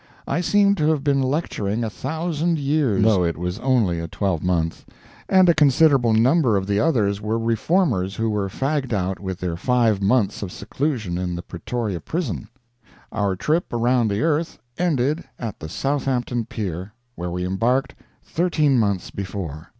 [0.25, 4.83] I seemed to have been lecturing a thousand years, though it was only a twelvemonth,
[5.29, 9.55] and a considerable number of the others were Reformers who were fagged out with their
[9.55, 12.49] five months of seclusion in the Pretoria prison.
[13.11, 17.93] Our trip around the earth ended at the Southampton pier, where we embarked
[18.23, 19.69] thirteen months before.